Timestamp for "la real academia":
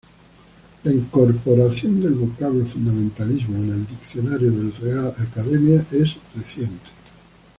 4.63-5.85